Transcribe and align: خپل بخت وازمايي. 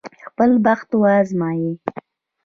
خپل 0.27 0.49
بخت 0.65 0.89
وازمايي. 1.01 1.71